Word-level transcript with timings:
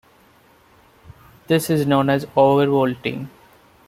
This 1.45 1.69
is 1.69 1.85
known 1.85 2.09
as 2.09 2.25
overvolting. 2.35 3.29